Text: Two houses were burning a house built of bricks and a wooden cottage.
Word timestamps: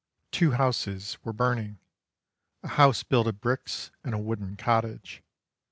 Two 0.31 0.53
houses 0.53 1.19
were 1.23 1.31
burning 1.31 1.77
a 2.63 2.69
house 2.69 3.03
built 3.03 3.27
of 3.27 3.39
bricks 3.39 3.91
and 4.03 4.15
a 4.15 4.17
wooden 4.17 4.57
cottage. 4.57 5.21